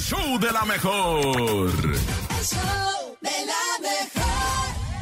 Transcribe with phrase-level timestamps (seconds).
[0.00, 1.70] el show de la mejor.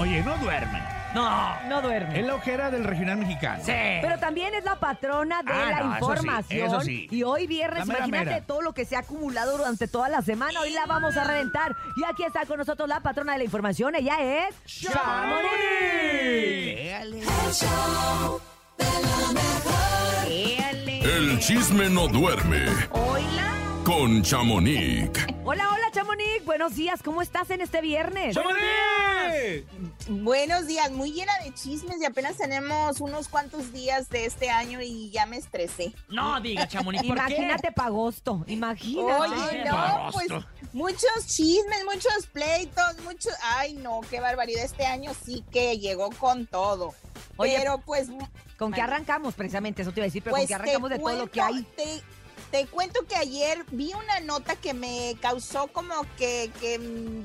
[0.00, 0.82] Oye, no duerme.
[1.14, 2.18] No, no duerme.
[2.20, 3.62] Es la ojera del regional mexicano.
[3.64, 3.72] Sí.
[3.72, 6.66] Pero también es la patrona de Ah, la no, eso sí, información.
[6.66, 7.06] eso sí.
[7.12, 8.46] Y hoy viernes, La mera, imagínate mera.
[8.46, 10.60] todo lo que se ha acumulado durante toda la semana.
[10.60, 11.76] Hoy la vamos a reventar.
[11.96, 13.94] Y aquí está con nosotros la patrona de la información.
[13.94, 14.16] Ella
[14.48, 14.54] es.
[14.82, 15.48] ¡Chamonix!
[16.76, 17.22] Éale.
[21.02, 23.44] El chisme no duerme Hola.
[23.88, 25.18] Con Chamonix.
[25.46, 26.44] Hola, hola, Chamonix.
[26.44, 27.02] Buenos días.
[27.02, 28.34] ¿Cómo estás en este viernes?
[28.34, 29.64] ¡Chamonix!
[30.10, 34.82] Buenos días, muy llena de chismes y apenas tenemos unos cuantos días de este año
[34.82, 35.94] y ya me estresé.
[36.10, 37.36] No diga, Chamonix, ¿por qué?
[37.36, 38.44] Imagínate para agosto.
[38.46, 39.22] Imagínate.
[39.22, 40.28] Oye, Ay, no, pues
[40.74, 43.32] muchos chismes, muchos pleitos, muchos...
[43.42, 44.64] Ay, no, qué barbaridad.
[44.64, 46.92] Este año sí que llegó con todo.
[47.38, 48.10] Oye, pero pues,
[48.58, 49.34] ¿Con qué arrancamos?
[49.34, 51.40] Precisamente, eso te iba a decir, pero ¿con pues qué arrancamos de todo lo que
[51.40, 51.62] hay?
[51.76, 52.02] Te,
[52.50, 56.78] te cuento que ayer vi una nota que me causó como que, que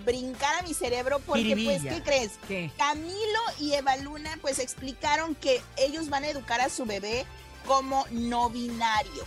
[0.05, 1.81] brincara mi cerebro porque pues.
[1.81, 2.31] ¿qué crees?
[2.47, 2.71] ¿Qué?
[2.77, 7.25] Camilo y Eva Luna pues explicaron que ellos van a educar a su bebé
[7.65, 9.23] como no binario.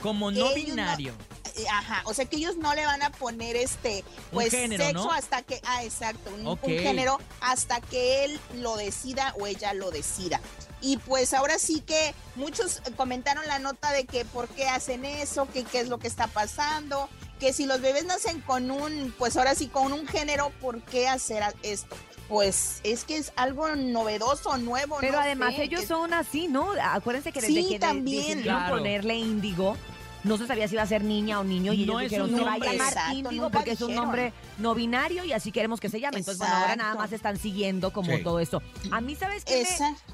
[0.00, 1.14] Como no Ellos binario.
[1.56, 5.04] Eh, Ajá, o sea que ellos no le van a poner este pues género, sexo
[5.06, 5.12] ¿no?
[5.12, 10.40] hasta que ah exacto, un, género hasta que él lo decida o ella lo decida.
[10.80, 15.46] Y pues ahora sí que muchos comentaron la nota de que por qué hacen eso,
[15.52, 19.36] que qué es lo que está pasando, que si los bebés nacen con un pues
[19.36, 21.96] ahora sí con un género, ¿por qué hacer esto?
[22.28, 24.98] Pues es que es algo novedoso, nuevo.
[25.00, 26.72] Pero no además sé, ellos que- son así, ¿no?
[26.80, 28.20] Acuérdense que desde Sí, que también.
[28.22, 28.76] decidieron Claro.
[28.76, 29.76] ponerle índigo,
[30.24, 32.30] no se sabía si iba a ser niña o niño y No ellos es dijeron
[32.34, 35.80] un se va a llamar índigo porque es un nombre no binario y así queremos
[35.80, 36.18] que se llame.
[36.18, 38.22] Entonces, bueno, ahora nada más están siguiendo como Sí.
[38.22, 38.62] todo esto.
[38.90, 39.64] A mí, ¿sabes qué?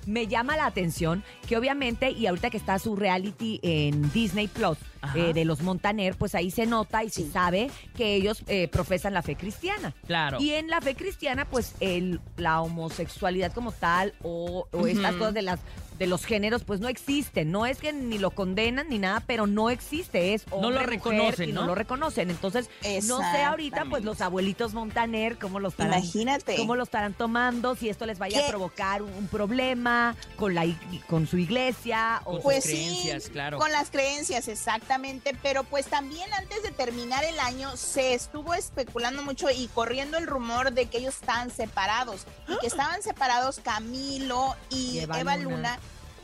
[0.07, 4.49] Me, me llama la atención que obviamente, y ahorita que está su reality en Disney
[4.49, 4.79] Plus.
[5.15, 9.15] Eh, de los Montaner, pues ahí se nota y se sabe que ellos eh, profesan
[9.15, 9.95] la fe cristiana.
[10.07, 10.39] Claro.
[10.41, 15.19] Y en la fe cristiana, pues el, la homosexualidad como tal o, o estas Ujú.
[15.19, 15.61] cosas de las
[15.99, 17.51] de los géneros, pues no existen.
[17.51, 20.35] No es que ni lo condenan ni nada, pero no existe.
[20.35, 22.29] Es No lo hombre, mujer, reconocen, y no lo reconocen.
[22.29, 22.69] Entonces,
[23.05, 26.57] no sé ahorita, pues los abuelitos Montaner, cómo lo estarán, Imagínate.
[26.57, 28.49] cómo lo estarán tomando, si esto les vaya a ¿Qué?
[28.51, 32.77] provocar un, un problema con la ig- con su iglesia o Con Pues sus sí,
[32.77, 33.57] creencias, claro.
[33.57, 34.49] Con las creencias,
[34.97, 35.37] exactamente.
[35.43, 40.27] Pero pues también antes de terminar el año se estuvo especulando mucho y corriendo el
[40.27, 42.27] rumor de que ellos estaban separados.
[42.49, 45.57] Y que estaban separados Camilo y Y Eva Eva, Luna.
[45.57, 45.79] Luna.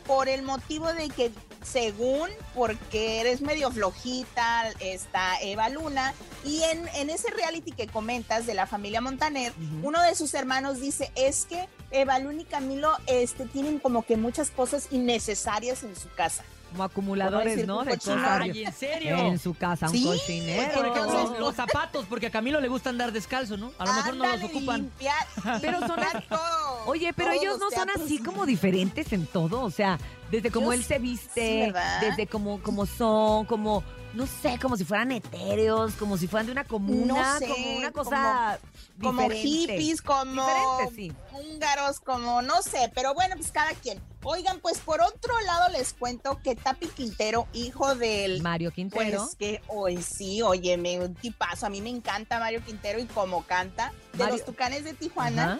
[0.06, 1.30] por el motivo de que
[1.62, 6.12] según porque eres medio flojita está Eva Luna
[6.44, 9.52] y en, en ese reality que comentas de la familia Montaner
[9.82, 14.16] uno de sus hermanos dice es que Eva Luna y Camilo este tienen como que
[14.16, 17.84] muchas cosas innecesarias en su casa como acumuladores, ¿no?
[17.84, 19.16] De cosas Ay, ¿en serio?
[19.18, 20.72] en su casa, un Sí, cochinero.
[20.74, 23.70] Por ejemplo, los zapatos, porque a Camilo le gusta andar descalzo, ¿no?
[23.78, 24.90] A lo mejor no los ocupan.
[24.90, 29.60] limpiar- Pero son todo, Oye, pero todos ellos no son así como diferentes en todo,
[29.62, 29.98] o sea,
[30.30, 33.84] desde cómo él se viste, desde cómo, cómo son, como,
[34.14, 37.76] no sé, como si fueran etéreos, como si fueran de una comuna, No sé, como
[37.78, 38.58] una cosa
[39.00, 39.48] como diferente.
[39.48, 40.46] hippies, como
[40.94, 41.12] sí.
[41.32, 44.00] húngaros, como no sé, pero bueno, pues cada quien.
[44.24, 49.22] Oigan, pues por otro lado les cuento que Tapi Quintero, hijo del Mario Quintero.
[49.24, 51.66] Pues que hoy sí, óyeme, un tipazo.
[51.66, 53.92] A mí me encanta Mario Quintero y cómo canta.
[54.12, 55.54] De Mario- los Tucanes de Tijuana.
[55.54, 55.58] Ajá.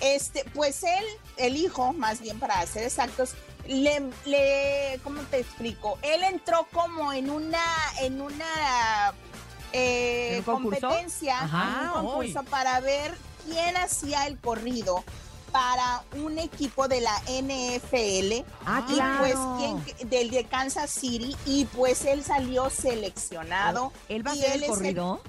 [0.00, 1.04] Este, pues él,
[1.36, 3.34] el hijo, más bien para ser exactos,
[3.66, 5.98] le, le, ¿cómo te explico?
[6.02, 7.62] Él entró como en una,
[8.00, 9.12] en una
[9.72, 10.80] eh, ¿En un concurso?
[10.88, 15.02] competencia, Ajá, en un concurso para ver quién hacía el corrido
[15.52, 19.18] para un equipo de la NFL Ah, y claro.
[19.20, 23.92] pues del de Kansas City y pues él salió seleccionado.
[24.08, 25.20] ¿Él va a hacer el- corrido?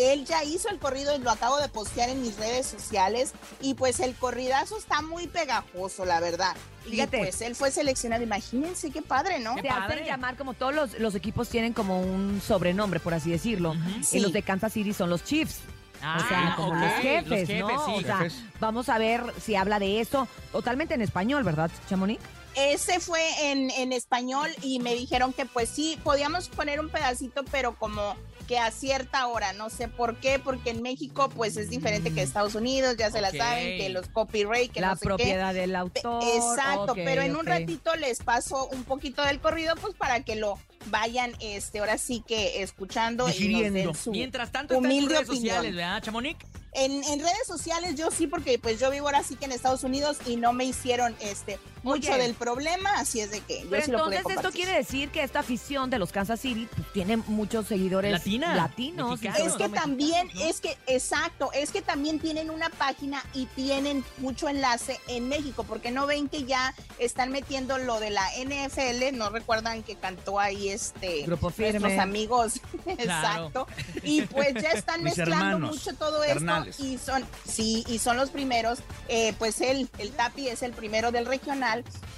[0.00, 3.74] Él ya hizo el corrido y lo acabo de postear en mis redes sociales y
[3.74, 6.56] pues el corridazo está muy pegajoso, la verdad.
[6.84, 7.18] Fíjate.
[7.18, 9.54] Y pues él fue seleccionado, imagínense qué padre, ¿no?
[9.56, 9.70] Padre.
[9.70, 13.74] hacen llamar como todos los, los equipos tienen como un sobrenombre, por así decirlo.
[14.00, 14.20] Y Sí.
[14.20, 15.58] los de Kansas City son los Chiefs.
[16.02, 17.86] Ah, o sea, como los jefes, los jefes, ¿no?
[17.86, 17.92] sí.
[17.96, 18.38] o sea, jefes.
[18.58, 20.26] vamos a ver si habla de eso.
[20.50, 22.22] Totalmente en español, ¿verdad, Chamonix?
[22.54, 23.20] Ese fue
[23.52, 28.16] en, en español y me dijeron que pues sí, podíamos poner un pedacito, pero como
[28.50, 32.20] que a cierta hora, no sé por qué, porque en México pues es diferente que
[32.20, 35.06] Estados Unidos, ya se la saben, que los copyright, que la no sé qué.
[35.06, 36.24] propiedad del Pe- autor.
[36.24, 40.58] Exacto, pero en un ratito les paso un poquito del corrido, pues para que lo
[40.86, 43.78] vayan, este, ahora sí que escuchando y nos Digiriendo.
[43.78, 45.54] den su- Mientras tanto, está en redes opinión.
[45.54, 46.44] sociales, ¿verdad, Chamonix?
[46.72, 49.84] En, en redes sociales yo sí, porque pues yo vivo ahora sí que en Estados
[49.84, 52.22] Unidos y no me hicieron este mucho Oye.
[52.22, 55.08] del problema, así es de que yo Pero sí lo pude entonces esto quiere decir
[55.10, 59.20] que esta afición de los Kansas City pues, tiene muchos seguidores Latina, latinos.
[59.20, 59.52] mexicanos.
[59.52, 64.48] Es que también, es que, exacto, es que también tienen una página y tienen mucho
[64.48, 69.30] enlace en México, porque no ven que ya están metiendo lo de la NFL, no
[69.30, 72.00] recuerdan que cantó ahí este Grupo nuestros Firme.
[72.00, 72.54] amigos,
[72.84, 73.46] Claro.
[73.46, 73.66] exacto,
[74.02, 76.78] y pues ya están Mis mezclando hermanos, mucho todo esto carnales.
[76.80, 81.10] y son, sí, y son los primeros, eh, pues él, el Tapi es el primero
[81.12, 81.69] del regional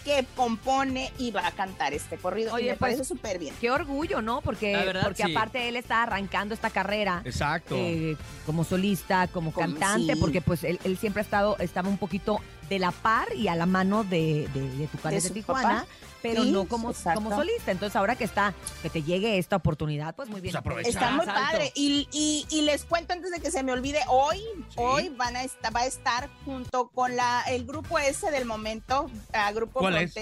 [0.04, 3.54] que compone y va a cantar este corrido, Oye, y me pues, parece súper bien.
[3.60, 4.40] Qué orgullo, ¿no?
[4.40, 5.30] Porque, verdad, porque sí.
[5.30, 7.76] aparte él está arrancando esta carrera Exacto.
[7.78, 10.20] eh, como solista, como Como- cantante, sí.
[10.20, 13.56] porque pues él, él siempre ha estado, estaba un poquito de la par y a
[13.56, 15.86] la mano de, de, de Tucanes De de, Tijuana, papá.
[16.22, 17.70] pero Sí, no como, como solista.
[17.72, 20.54] Entonces ahora que está, que te llegue esta oportunidad, pues muy bien.
[20.62, 20.86] Pues.
[20.88, 21.40] Está muy Salto.
[21.40, 21.72] padre.
[21.74, 24.40] Y, y- y les cuento antes de que se me olvide, hoy,
[24.76, 29.10] hoy van a estar, va a estar junto con la, el grupo ese del momento,
[29.54, 30.14] Grupo ¿Cuál es?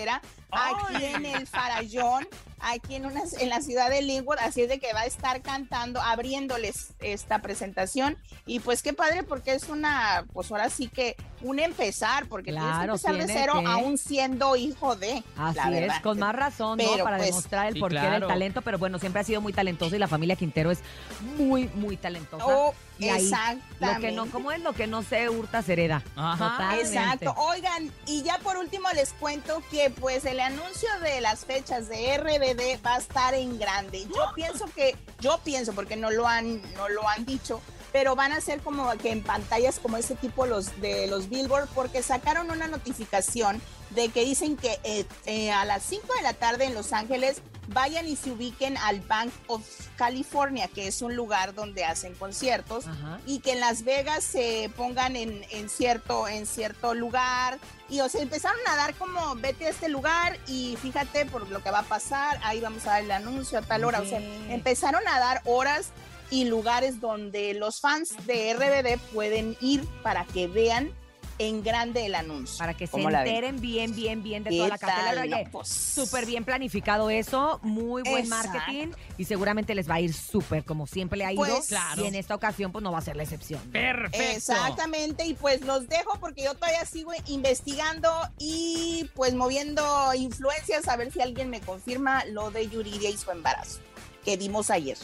[0.52, 2.26] Aquí en el Farallón,
[2.60, 5.40] aquí en, una, en la ciudad de Linwood, así es de que va a estar
[5.42, 8.16] cantando, abriéndoles esta presentación.
[8.46, 12.98] Y pues qué padre, porque es una, pues ahora sí que un empezar, porque Claro,
[12.98, 15.22] tienes que empezar de cero, que- aún siendo hijo de.
[15.36, 17.02] Así la es, con más razón, ¿no?
[17.02, 18.26] Para pues, demostrar el sí, porqué claro.
[18.26, 20.80] del talento, pero bueno, siempre ha sido muy talentoso y la familia Quintero es
[21.38, 22.44] muy, muy talentosa.
[22.46, 23.76] Oh, Y ahí, exactamente.
[23.80, 24.60] Lo que no, ¿cómo es?
[24.60, 26.02] Lo que no se hurta se hereda.
[26.16, 26.50] Ajá.
[26.50, 26.88] Totalmente.
[26.88, 27.34] Exacto.
[27.38, 32.16] Oigan, y ya por último les cuento que pues el anuncio de las fechas de
[32.16, 34.06] RBD va a estar en grande.
[34.06, 37.60] Yo pienso que, yo pienso, porque no lo han, no lo han dicho,
[37.92, 41.68] pero van a ser como que en pantallas como ese tipo los de los Billboard,
[41.74, 43.60] porque sacaron una notificación
[43.90, 47.42] de que dicen que eh, eh, a las 5 de la tarde en Los Ángeles
[47.72, 49.62] vayan y se ubiquen al Bank of
[49.96, 53.20] California, que es un lugar donde hacen conciertos Ajá.
[53.26, 57.58] y que en Las Vegas se pongan en, en cierto, en cierto lugar.
[57.88, 61.62] Y o sea, empezaron a dar como, vete a este lugar y fíjate por lo
[61.62, 64.00] que va a pasar, ahí vamos a dar el anuncio a tal hora.
[64.00, 65.90] O sea, empezaron a dar horas
[66.30, 70.92] y lugares donde los fans de RBD pueden ir para que vean
[71.40, 72.58] en grande el anuncio.
[72.58, 75.14] Para que se enteren bien, bien, bien de ¿Qué toda la cartelera.
[75.14, 75.18] tal?
[75.22, 78.52] Oye, No, pues, súper bien planificado eso, muy buen Exacto.
[78.58, 81.42] marketing y seguramente les va a ir súper, como siempre le ha ido.
[81.42, 82.04] Pues, Claro.
[82.04, 83.60] Y en esta ocasión, pues no va a ser la excepción.
[83.72, 84.18] Perfecto.
[84.22, 90.96] Exactamente, y pues los dejo porque yo todavía sigo investigando y pues moviendo influencias a
[90.96, 93.80] ver si alguien me confirma lo de Yuridia y su embarazo
[94.24, 94.98] que dimos ayer.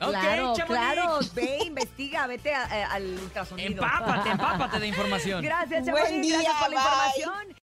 [0.00, 0.64] Ok, claro, Chamonix.
[0.66, 3.68] claro, ve, investiga, vete a- a- al ultrasonido.
[3.82, 5.42] Empápate, empápate de información.
[5.42, 6.88] Gracias, Buen Chamonix, gracias día, por la bye.
[7.22, 7.56] información.